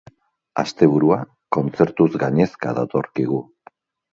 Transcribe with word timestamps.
Asteburua 0.61 1.17
kontzertuz 1.57 2.09
gainezka 2.25 2.75
datorkigu. 2.81 3.43